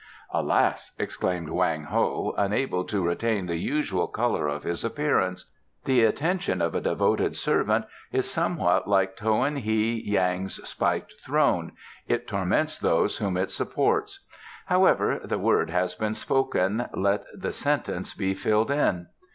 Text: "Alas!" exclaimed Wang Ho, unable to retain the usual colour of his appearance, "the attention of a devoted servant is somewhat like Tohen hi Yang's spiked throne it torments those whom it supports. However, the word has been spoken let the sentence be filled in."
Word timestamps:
"Alas!" 0.31 0.95
exclaimed 0.97 1.49
Wang 1.49 1.83
Ho, 1.83 2.33
unable 2.35 2.83
to 2.85 3.05
retain 3.05 3.45
the 3.45 3.57
usual 3.59 4.07
colour 4.07 4.47
of 4.47 4.63
his 4.63 4.83
appearance, 4.83 5.45
"the 5.85 6.03
attention 6.03 6.59
of 6.59 6.73
a 6.73 6.81
devoted 6.81 7.35
servant 7.35 7.85
is 8.11 8.27
somewhat 8.27 8.87
like 8.87 9.15
Tohen 9.15 9.57
hi 9.57 10.01
Yang's 10.09 10.55
spiked 10.67 11.13
throne 11.23 11.73
it 12.07 12.27
torments 12.27 12.79
those 12.79 13.17
whom 13.19 13.37
it 13.37 13.51
supports. 13.51 14.25
However, 14.65 15.19
the 15.23 15.37
word 15.37 15.69
has 15.69 15.93
been 15.93 16.15
spoken 16.15 16.87
let 16.95 17.23
the 17.35 17.51
sentence 17.53 18.15
be 18.15 18.33
filled 18.33 18.71
in." 18.71 19.05